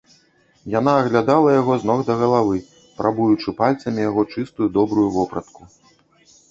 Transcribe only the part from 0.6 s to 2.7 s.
Яна аглядала яго з ног да галавы,